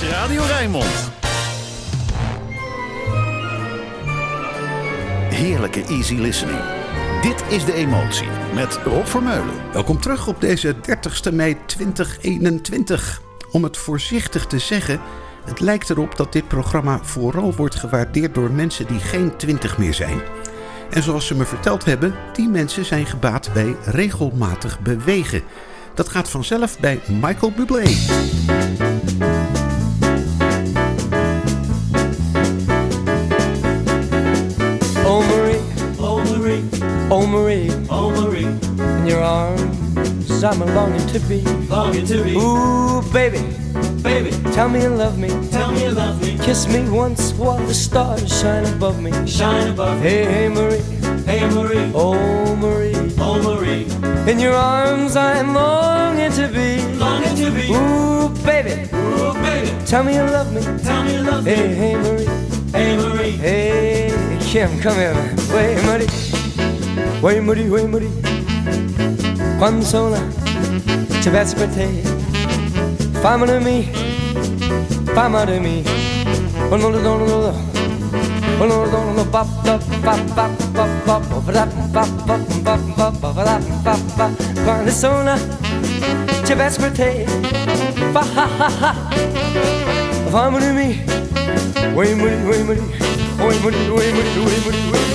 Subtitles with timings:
[0.00, 1.10] is Radio Rijnmond.
[5.30, 6.58] Heerlijke easy listening.
[7.22, 9.54] Dit is De Emotie met Rob Vermeulen.
[9.72, 13.20] Welkom terug op deze 30 mei 2021.
[13.50, 15.00] Om het voorzichtig te zeggen,
[15.44, 19.94] het lijkt erop dat dit programma vooral wordt gewaardeerd door mensen die geen 20 meer
[19.94, 20.20] zijn.
[20.90, 25.42] En zoals ze me verteld hebben, die mensen zijn gebaat bij regelmatig bewegen.
[25.94, 27.84] Dat gaat vanzelf bij Michael Bublé.
[40.44, 42.36] I'm longing to be, longing to be.
[42.36, 43.40] Ooh baby,
[44.02, 46.38] baby, tell me you love me, tell me you love me.
[46.38, 49.98] Kiss me once while the stars shine above me, shine above.
[50.00, 50.82] Hey hey Marie,
[51.24, 53.86] hey Marie, oh Marie, oh Marie,
[54.30, 57.72] in your arms I'm longing to be, longing to be.
[57.72, 61.50] Ooh baby, ooh baby, tell me you love me, tell me you love me.
[61.50, 62.26] Hey hey Marie,
[62.72, 65.14] hey Marie, hey Kim, come here.
[65.52, 66.08] Way Marie,
[67.22, 68.35] way Marie, way Marie.
[69.58, 70.18] Quando sola
[71.22, 71.86] tivesse per te,
[73.60, 73.90] me,
[75.14, 75.82] fama di me.
[76.70, 77.54] Oh no no no no no.
[78.58, 82.40] Oh no no no pop pop pop pop pop pop pop pop pop
[82.96, 84.30] pop pop pop
[84.64, 85.38] Quando sola
[86.44, 87.26] tivesse per te,
[88.12, 88.94] fa ha ha ha.
[90.30, 91.04] Fama di me,
[91.94, 93.06] way Marie, way Marie.
[93.38, 95.06] Way Marie, way Marie, way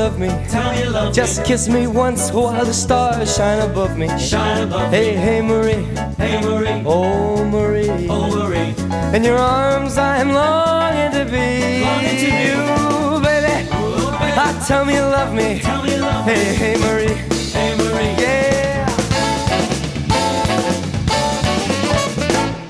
[0.00, 3.98] love me, tell me you love Just kiss me once while the stars shine above
[3.98, 5.20] me, shine above hey, me.
[5.20, 5.84] Hey, Marie,
[6.16, 8.72] hey Marie, oh Marie, oh Marie.
[9.14, 12.48] In your arms I'm longing to be, longing to be.
[12.56, 14.40] Ooh, baby, Ooh, baby.
[14.40, 16.32] Ah, tell me you love me, tell me you love me.
[16.32, 17.16] Hey, hey Marie,
[17.52, 18.88] hey Marie, yeah.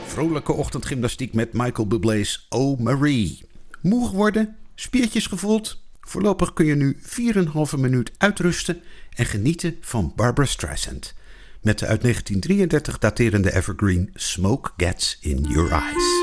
[0.07, 3.41] Vrolijke ochtendgymnastiek met Michael Bublé's Oh Marie.
[3.83, 4.57] Moe geworden?
[4.75, 5.80] Spiertjes gevoeld?
[6.00, 6.97] Voorlopig kun je nu
[7.75, 11.15] 4,5 minuut uitrusten en genieten van Barbara Streisand.
[11.62, 16.19] Met de uit 1933 daterende evergreen Smoke Gets in Your Eyes.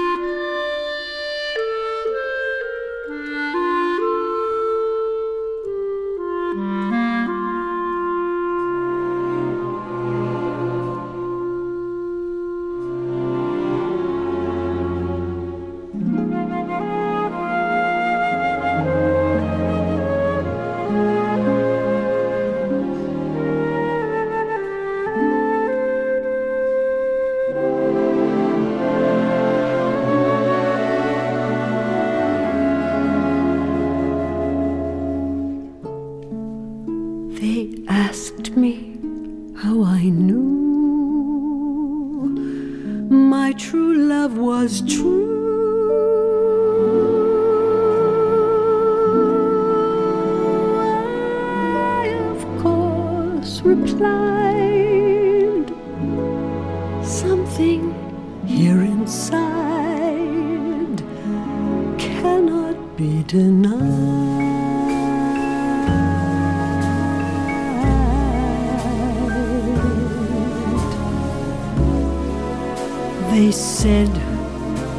[73.58, 74.14] Said,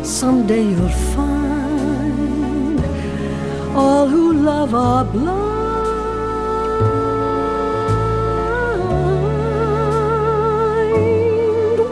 [0.04, 2.80] someday you'll find
[3.76, 5.58] all who love are blind.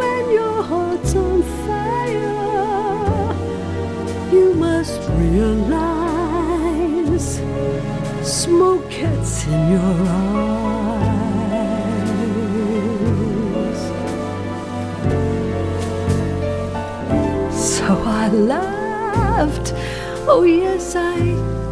[0.01, 3.35] When your heart's on fire,
[4.33, 6.21] you must realize
[8.23, 10.56] smoke gets in your eyes.
[18.37, 19.73] Laughed,
[20.29, 21.19] oh yes, I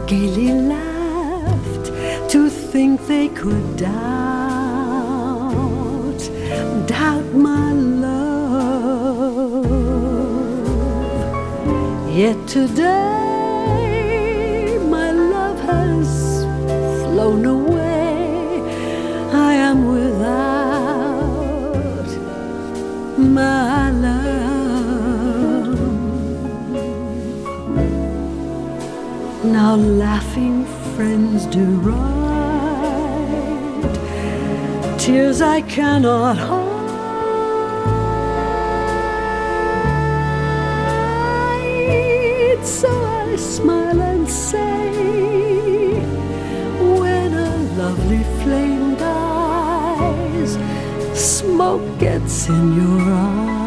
[0.06, 1.86] gaily laughed
[2.30, 3.92] to think they could doubt,
[6.86, 8.14] doubt my love.
[12.08, 13.23] Yet today
[29.74, 33.00] Now laughing friends do deride
[35.00, 36.72] tears I cannot hide.
[42.64, 45.98] So I smile and say,
[47.00, 50.56] when a lovely flame dies,
[51.18, 53.64] smoke gets in your eyes.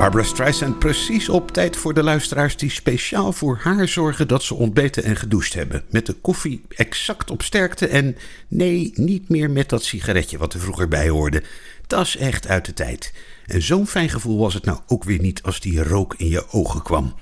[0.00, 4.54] Barbara Streisand precies op tijd voor de luisteraars die speciaal voor haar zorgen dat ze
[4.54, 5.84] ontbeten en gedoucht hebben.
[5.90, 8.16] Met de koffie exact op sterkte en
[8.48, 11.42] nee, niet meer met dat sigaretje wat er vroeger bij hoorde.
[11.86, 13.12] Dat is echt uit de tijd.
[13.46, 16.44] En zo'n fijn gevoel was het nou ook weer niet als die rook in je
[16.50, 17.14] ogen kwam.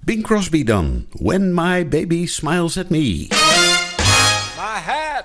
[0.00, 1.06] Bing Crosby dan.
[1.10, 3.26] When my baby smiles at me.
[4.56, 5.24] my hat,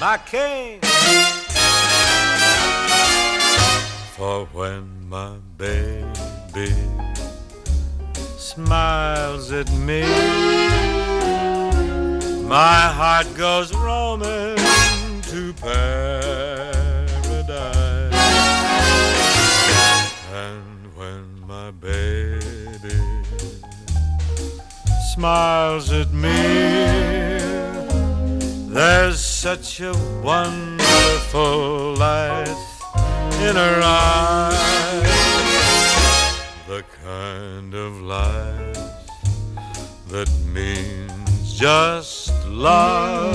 [0.00, 1.39] my cane.
[4.20, 6.74] For when my baby
[8.36, 10.02] smiles at me,
[12.46, 14.58] my heart goes roaming
[15.22, 16.34] to paradise.
[20.34, 23.00] And when my baby
[25.14, 26.42] smiles at me,
[28.68, 32.79] there's such a wonderful light
[33.48, 34.58] in her eyes.
[36.68, 38.74] The kind of light
[40.08, 43.34] that means just love.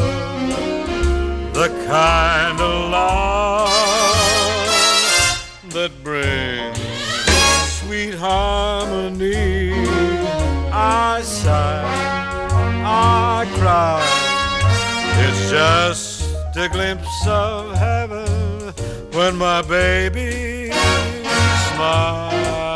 [1.53, 3.69] The kind of love
[5.69, 6.77] that brings
[7.79, 9.73] sweet harmony.
[10.71, 11.83] I sigh,
[12.85, 14.03] I cry.
[15.25, 18.34] It's just a glimpse of heaven
[19.15, 20.69] when my baby
[21.71, 22.74] smiles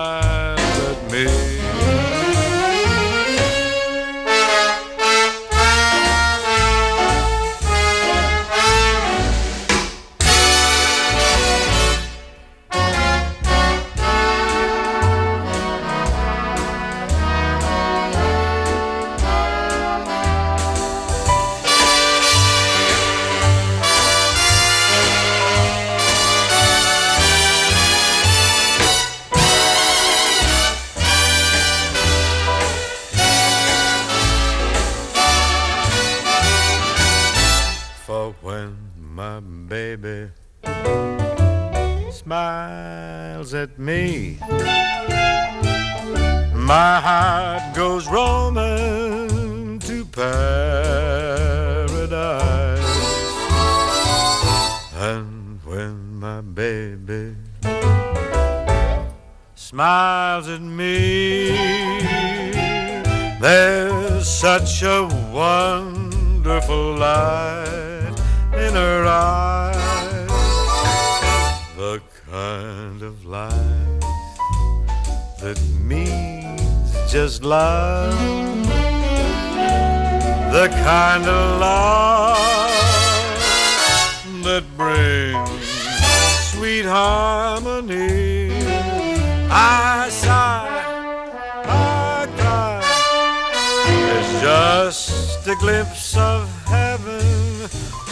[95.59, 97.21] glimpse of heaven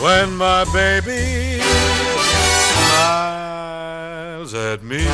[0.02, 1.62] when my baby
[2.74, 5.06] smiles at me.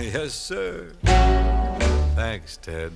[0.00, 0.92] Yes, sir.
[2.14, 2.92] Thanks, Ted.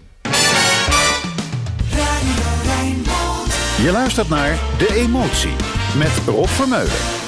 [3.83, 5.57] Je luistert naar De Emotie
[5.97, 7.22] met Rob Vermeulen.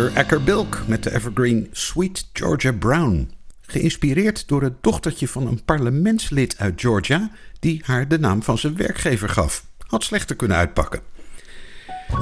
[0.00, 3.30] Esther Acker-Bilk met de evergreen Sweet Georgia Brown.
[3.60, 7.30] Geïnspireerd door het dochtertje van een parlementslid uit Georgia...
[7.58, 9.64] die haar de naam van zijn werkgever gaf.
[9.86, 11.00] Had slechter kunnen uitpakken.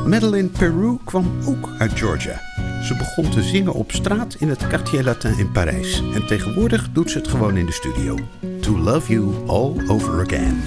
[0.06, 2.40] Madeline Peru kwam ook uit Georgia.
[2.82, 6.02] Ze begon te zingen op straat in het Quartier Latin in Parijs.
[6.14, 8.18] En tegenwoordig doet ze het gewoon in de studio.
[8.60, 10.62] To Love You All Over Again.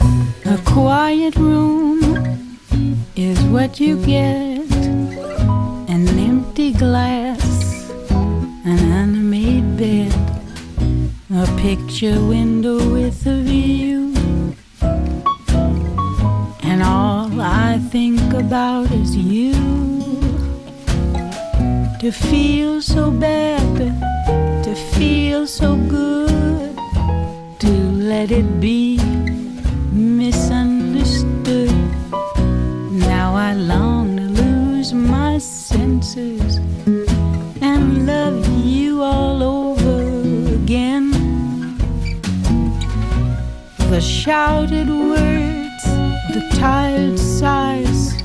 [0.46, 2.00] A quiet room
[3.14, 5.41] is what you get.
[6.82, 7.92] Glass,
[8.66, 10.16] an unmade bed.
[11.32, 14.12] A picture window with a view.
[16.64, 19.54] And all I think about is you.
[22.00, 23.78] To feel so bad,
[24.64, 26.76] to feel so good,
[27.60, 27.72] to
[28.12, 28.98] let it be
[29.92, 31.70] misunderstood.
[33.08, 34.01] Now I long
[34.94, 36.58] my senses
[37.62, 41.12] and love you all over again.
[43.90, 45.84] The shouted words,
[46.34, 48.18] the tired sighs,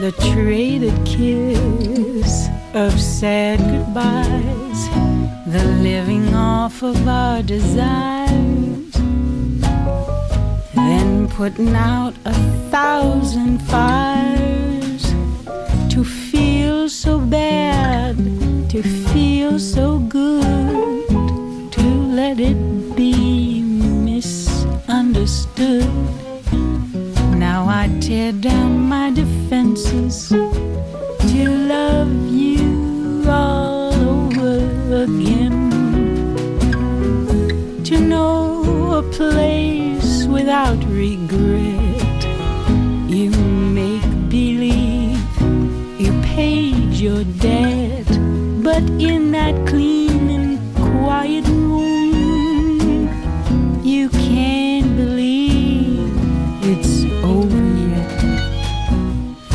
[0.00, 4.88] the traded kiss of sad goodbyes,
[5.46, 8.92] the living off of our desires,
[10.74, 12.34] then putting out a
[12.70, 14.39] thousand fires
[18.82, 21.06] to feel so good,
[21.70, 21.82] to
[22.14, 22.56] let it
[22.96, 25.84] be misunderstood.
[27.36, 35.70] Now I tear down my defenses to love you all over again.
[37.84, 41.69] To know a place without regret.
[48.72, 53.08] But in that clean and quiet room,
[53.82, 56.12] you can't believe
[56.72, 58.10] it's over yet.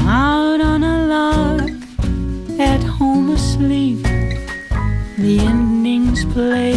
[0.02, 1.62] Out on a log,
[2.60, 4.04] at home asleep,
[5.24, 6.76] the endings play,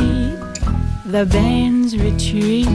[1.15, 2.69] the bands retreat.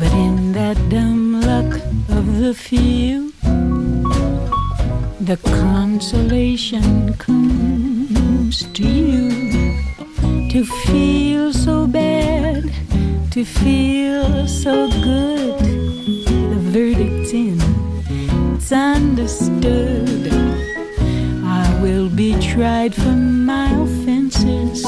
[0.00, 1.72] But in that dumb luck
[2.18, 3.32] of the few,
[5.30, 7.55] the consolation comes
[8.52, 9.76] to you
[10.50, 12.62] to feel so bad,
[13.32, 15.58] to feel so good.
[15.58, 17.58] The verdict's in,
[18.54, 20.32] it's understood.
[21.44, 24.86] I will be tried for my offenses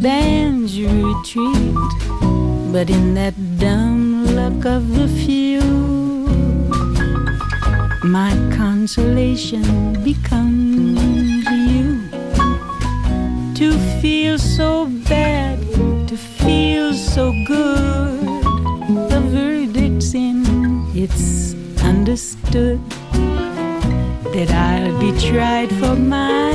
[0.00, 1.74] bands retreat.
[2.72, 5.60] But in that dumb luck of the few,
[8.04, 11.00] my consolation becomes
[11.72, 12.08] you.
[13.54, 15.58] To feel so bad,
[16.08, 18.20] to feel so good.
[19.10, 20.44] The verdict's in,
[20.94, 22.80] it's understood
[24.34, 26.52] that I'll be tried for my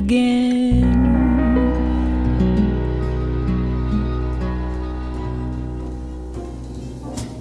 [0.00, 0.88] again.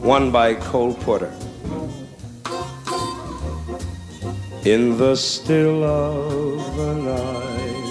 [0.02, 1.34] One by Cole Porter.
[4.66, 7.88] In the still of the night,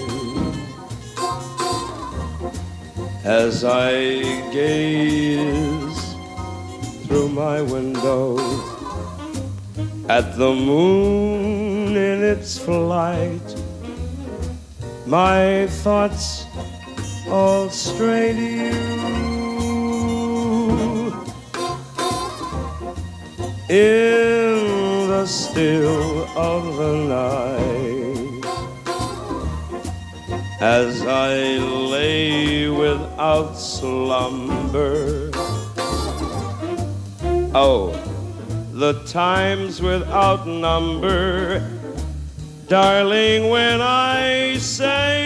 [3.24, 3.92] as I
[4.59, 6.02] gaze
[7.07, 8.26] through my window
[10.09, 13.57] at the moon in its flight,
[15.08, 16.44] my thoughts
[17.28, 18.98] all stray to you.
[23.70, 28.44] in the still of the night
[30.60, 35.30] as I lay without slumber.
[37.54, 37.92] Oh,
[38.72, 41.77] the times without number,
[42.68, 45.17] darling, when I say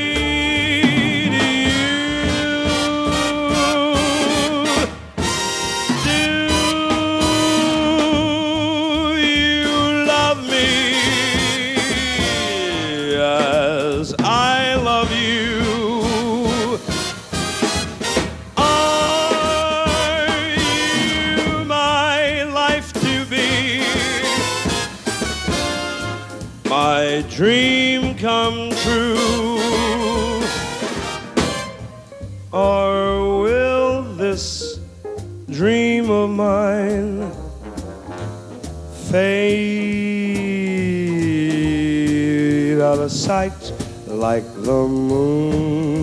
[42.82, 43.72] out of sight
[44.06, 46.00] like the moon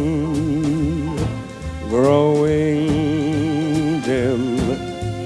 [1.89, 2.89] growing
[4.01, 4.57] dim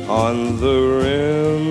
[0.09, 1.65] on the rim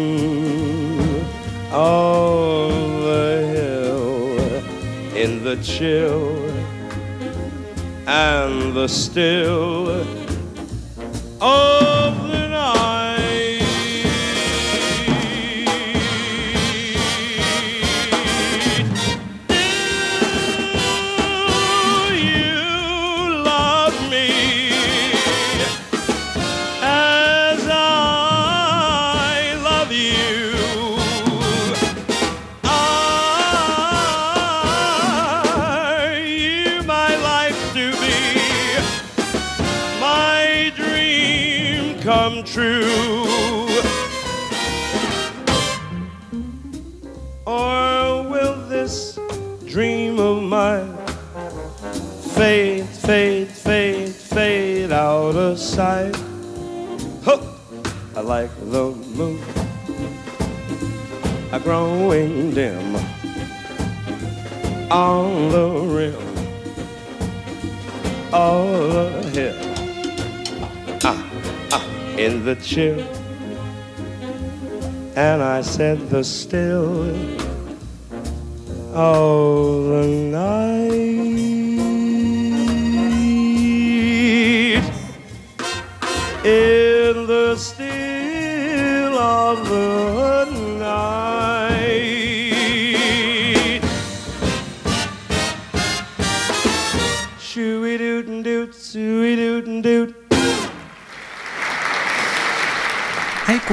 [1.72, 2.70] of
[3.02, 4.38] the hill.
[5.16, 6.48] In the chill
[8.06, 9.88] and the still
[11.40, 11.81] of
[64.92, 66.14] on the rim
[68.30, 69.56] of the hill.
[71.02, 71.30] Ah,
[71.72, 71.86] ah,
[72.18, 73.00] in the chill.
[75.16, 77.08] And I said the still
[78.94, 79.71] of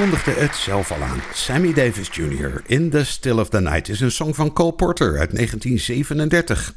[0.10, 1.22] kondigde het zelf al aan.
[1.34, 2.62] Sammy Davis Jr.
[2.66, 6.76] In the Still of the Night is een song van Cole Porter uit 1937.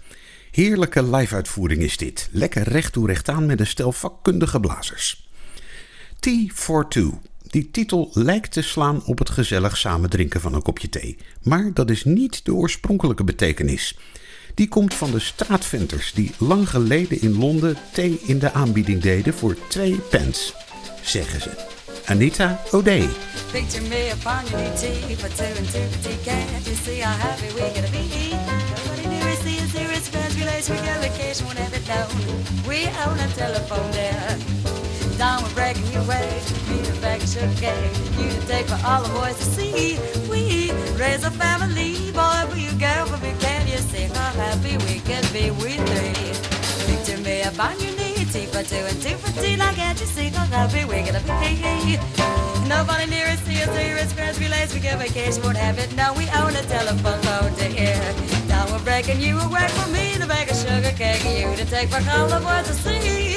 [0.51, 2.29] Heerlijke live-uitvoering is dit.
[2.33, 5.29] Lekker recht toe recht aan met een stel vakkundige blazers.
[6.21, 7.21] T for Two.
[7.43, 11.17] Die titel lijkt te slaan op het gezellig samen drinken van een kopje thee.
[11.43, 13.99] Maar dat is niet de oorspronkelijke betekenis.
[14.55, 19.35] Die komt van de straatventers die lang geleden in Londen thee in de aanbieding deden
[19.35, 20.53] voor twee pence,
[21.03, 21.82] zeggen ze.
[22.09, 23.09] Anita O'Day.
[23.53, 24.61] Picture me upon your
[25.15, 26.17] for two and two for.
[26.25, 28.33] Can't you see how happy we're gonna be?
[28.33, 29.29] Nobody near
[29.93, 30.69] it's friends, relays,
[32.17, 32.69] we.
[32.69, 34.39] We own a telephone there.
[35.19, 36.09] Down breaking of
[37.29, 37.77] sugar.
[38.19, 39.99] You take for all the boys to see.
[40.31, 42.73] We raise a family, boy, you
[43.07, 43.35] for me.
[43.41, 45.01] Can you see how happy we
[45.33, 46.33] be, we three?
[46.89, 50.07] Picture me upon your knee, tea for two and two for two Now can't you
[50.07, 52.01] see how happy we're gonna be?
[52.67, 53.97] Nobody near us see us here.
[53.99, 55.95] It's friends, relays, we go vacation, won't have it.
[55.95, 58.01] No, we own a telephone phone to hear.
[58.49, 61.21] Now we're breaking you away from for me to make a sugar cake.
[61.29, 63.37] You to take for all the boys to see.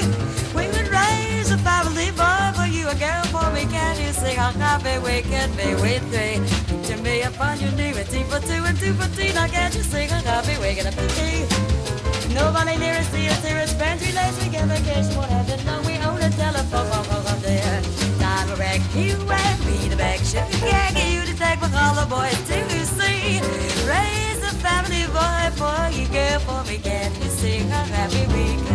[0.55, 3.67] We would raise a family boy for you, a girl for me.
[3.67, 6.39] Can you see how happy we can be with three?
[6.88, 9.34] To me upon your knee with tea for two and two for tea.
[9.34, 11.94] Now can't you see how happy we're gonna be?
[12.36, 13.58] Nobody near us see us here.
[13.60, 15.63] It's friends, relays, we go vacation, won't have it.
[15.63, 17.82] No, we own a telephone phone phone there.
[18.19, 21.00] Time to wreck you and me to back sugar cake.
[21.13, 23.39] You to take the boys to see.
[23.88, 26.78] Raise a family boy for you, girl, for me.
[26.78, 28.75] Can't you see how happy we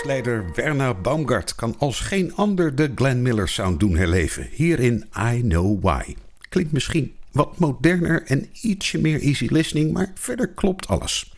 [0.00, 4.48] Orkestleider Werner Baumgart kan als geen ander de Glenn Miller sound doen herleven.
[4.50, 6.16] Hier in I Know Why.
[6.48, 11.34] Klinkt misschien wat moderner en ietsje meer easy listening, maar verder klopt alles.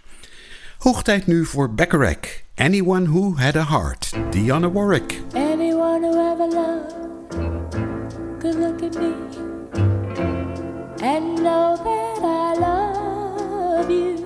[0.79, 2.43] Hoog tijd nu voor Bacharach.
[2.55, 4.13] Anyone Who Had a Heart.
[4.31, 5.21] Dionne Warwick.
[5.33, 6.95] Anyone who ever loved
[8.39, 9.13] could look at me
[11.01, 14.17] and know that I love you.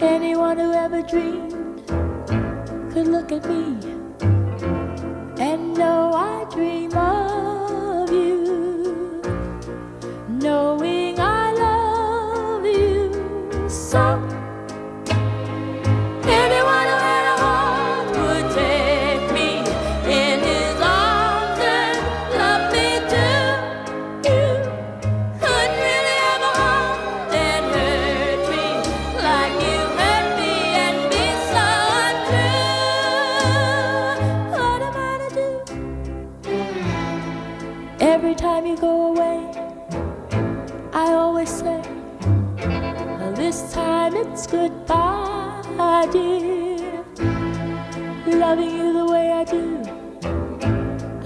[0.00, 1.57] Anyone who ever dreamed
[2.92, 3.76] could look at me
[5.38, 9.20] and know I dream of you.
[10.28, 14.37] Knowing I love you so.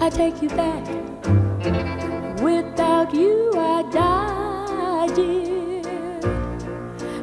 [0.03, 0.85] I take you back.
[2.43, 5.83] Without you, I die, dear.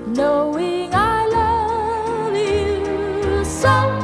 [0.07, 3.98] Knowing I love you so.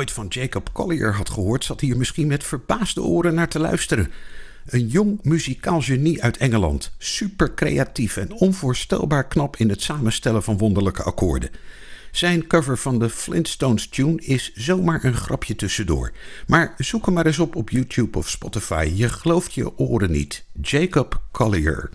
[0.00, 4.10] Nooit van Jacob Collier had gehoord, zat hier misschien met verbaasde oren naar te luisteren.
[4.66, 10.58] Een jong muzikaal genie uit Engeland, super creatief en onvoorstelbaar knap in het samenstellen van
[10.58, 11.50] wonderlijke akkoorden.
[12.10, 16.12] Zijn cover van de Flintstones tune is zomaar een grapje tussendoor.
[16.46, 18.92] Maar zoek hem maar eens op op YouTube of Spotify.
[18.94, 20.44] Je gelooft je oren niet.
[20.62, 21.90] Jacob Collier.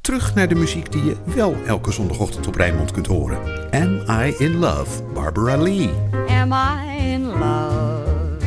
[0.00, 3.70] Terug naar de muziek die je wel elke zondagochtend op Rijnmond kunt horen.
[3.70, 6.25] Am I in Love, Barbara Lee.
[6.46, 8.40] Am I in love?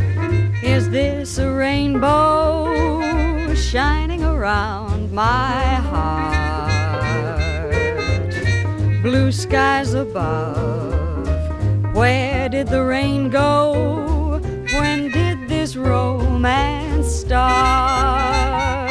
[0.64, 6.72] Is this a rainbow shining around my heart?
[9.04, 11.28] Blue skies above.
[11.94, 14.40] Where did the rain go?
[14.76, 18.90] When did this romance start?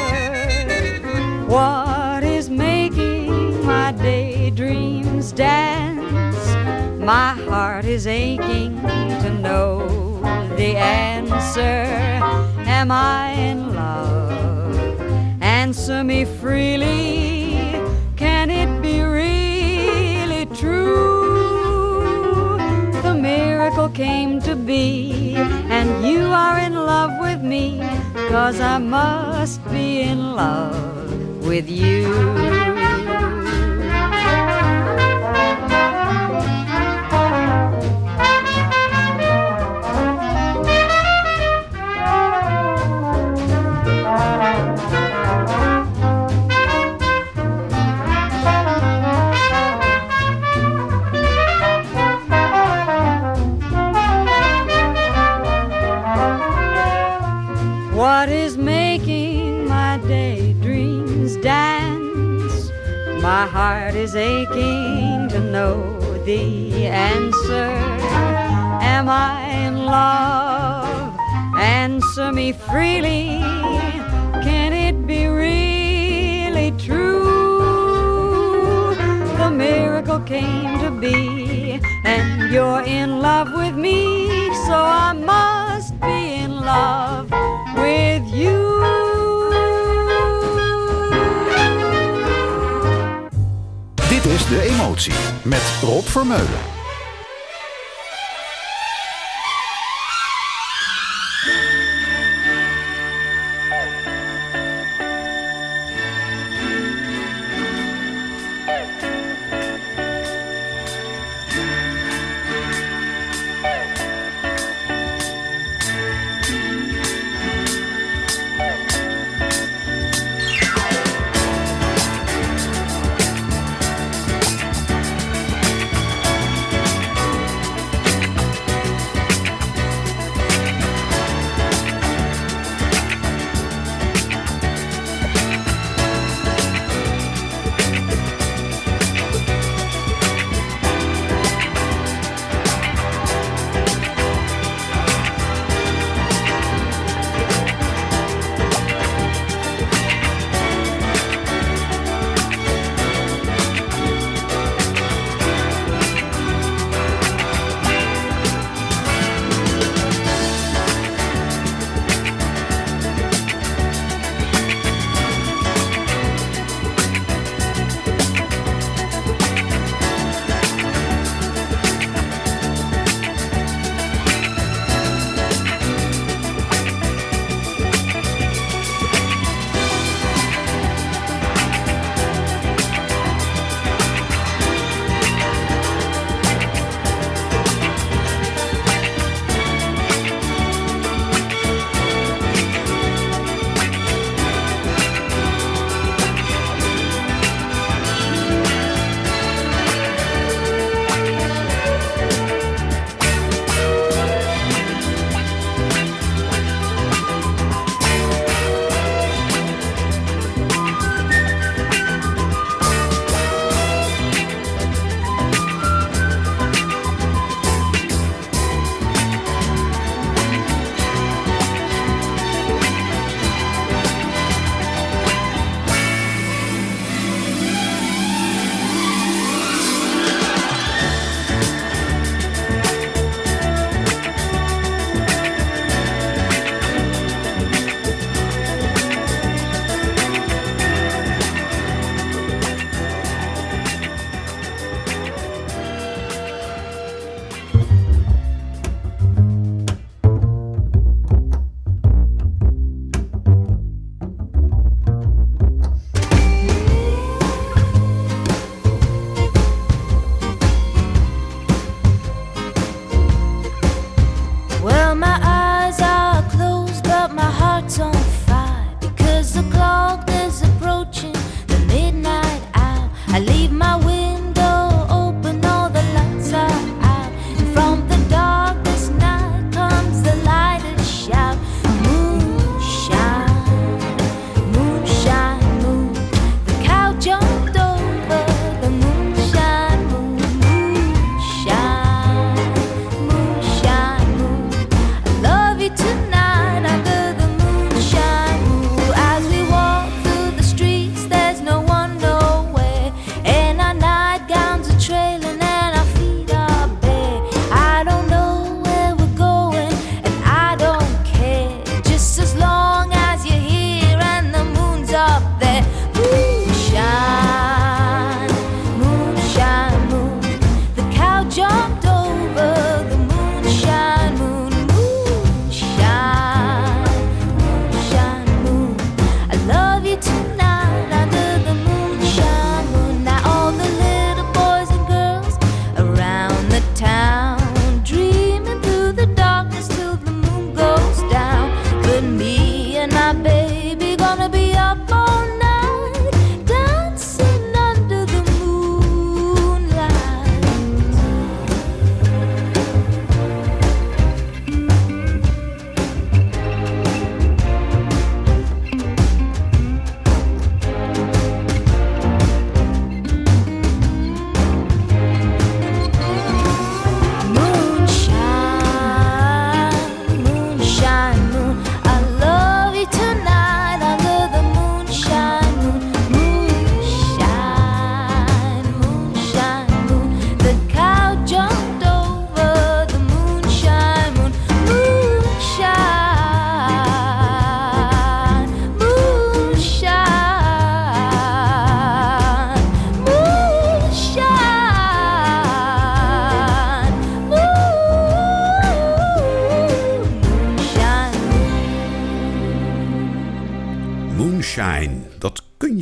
[1.49, 5.78] What is making my daydreams dance?
[7.09, 10.21] My heart is aching to know
[10.59, 11.89] the answer.
[12.69, 14.77] Am I in love?
[15.41, 17.81] Answer me freely.
[18.17, 22.59] Can it be really true?
[23.01, 27.81] The miracle came to be, and you are in love with me,
[28.29, 32.58] cause I must be in love with you.
[63.39, 67.71] My heart is aching to know the answer.
[68.83, 71.17] Am I in love?
[71.57, 73.39] Answer me freely.
[74.43, 77.27] Can it be really true?
[79.37, 86.35] The miracle came to be, and you're in love with me, so I must be
[86.43, 87.28] in love
[94.49, 95.13] De Emotie
[95.45, 96.78] met Rob Vermeulen.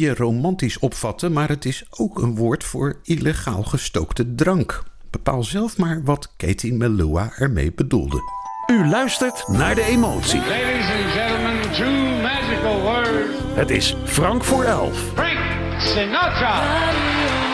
[0.06, 4.82] Je romantisch opvatten, maar het is ook een woord voor illegaal gestookte drank.
[5.10, 8.20] Bepaal zelf maar wat Katie Melua ermee bedoelde.
[8.66, 10.38] U luistert naar de emotie.
[10.40, 13.34] Ladies and gentlemen, two magical words.
[13.54, 14.98] Het is Frank voor elf.
[15.14, 17.45] Frank Sinatra.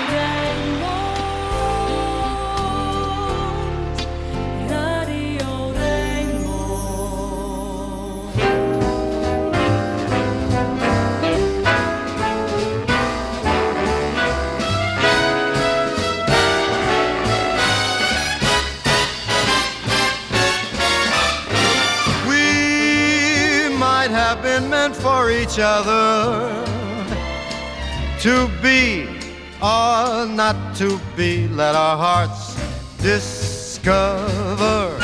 [24.93, 26.64] Meant for each other
[28.20, 29.07] to be
[29.61, 31.49] or not to be.
[31.49, 32.57] Let our hearts
[32.99, 34.99] discover.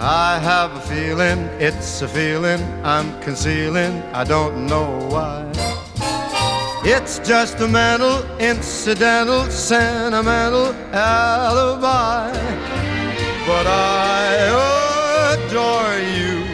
[0.00, 4.02] I have a feeling, it's a feeling I'm concealing.
[4.12, 5.50] I don't know why.
[6.84, 12.32] It's just a mental, incidental, sentimental alibi.
[13.46, 14.87] But I oh,
[15.48, 16.44] adore you,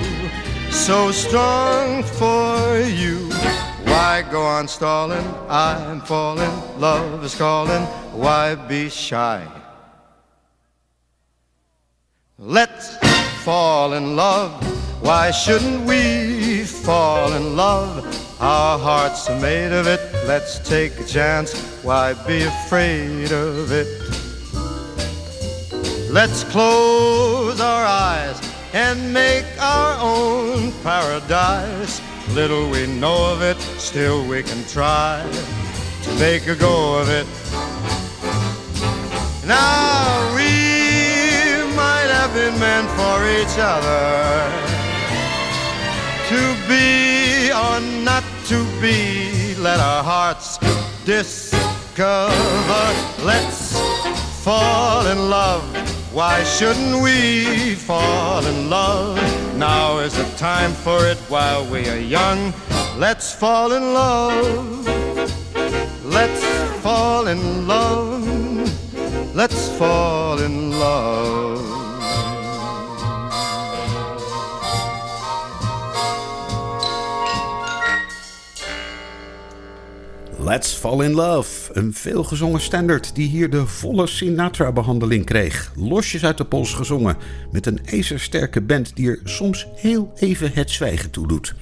[0.70, 3.28] so strong for you.
[3.90, 5.26] Why go on stalling?
[5.48, 7.82] I'm falling, love is calling.
[8.12, 9.44] Why be shy?
[12.38, 12.96] Let's
[13.42, 14.52] fall in love.
[15.02, 18.04] Why shouldn't we fall in love?
[18.40, 20.00] Our hearts are made of it.
[20.26, 21.52] Let's take a chance.
[21.82, 23.88] Why be afraid of it?
[26.12, 32.02] Let's close our eyes and make our own paradise.
[32.30, 35.24] Little we know of it, still we can try
[36.02, 37.26] to make a go of it.
[39.46, 40.50] Now we
[41.76, 44.50] might have been meant for each other
[46.30, 49.54] to be or not to be.
[49.54, 50.58] Let our hearts
[51.04, 52.34] discover.
[53.22, 53.78] Let's
[54.42, 56.03] fall in love.
[56.14, 59.18] Why shouldn't we fall in love?
[59.56, 62.54] Now is the time for it while we are young.
[62.96, 64.86] Let's fall in love.
[66.04, 66.44] Let's
[66.84, 69.34] fall in love.
[69.34, 71.73] Let's fall in love.
[80.44, 85.72] Let's Fall in Love, een veelgezongen standaard die hier de volle Sinatra-behandeling kreeg.
[85.76, 87.16] Losjes uit de pols gezongen,
[87.50, 91.54] met een ijzersterke band die er soms heel even het zwijgen toe doet.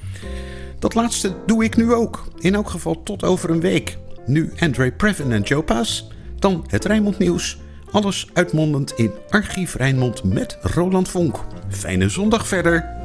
[0.78, 3.98] Dat laatste doe ik nu ook, in elk geval tot over een week.
[4.26, 6.08] Nu Andre Previn en Joe Pass,
[6.38, 7.58] dan het Rijnmond Nieuws.
[7.90, 11.44] Alles uitmondend in Archief Rijnmond met Roland Vonk.
[11.68, 13.01] Fijne zondag verder.